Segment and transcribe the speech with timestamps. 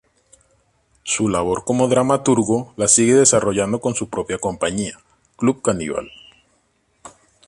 [1.03, 4.99] Su labor como dramaturgo la sigue desarrollando con su propia compañía,
[5.37, 6.09] Club Caníbal.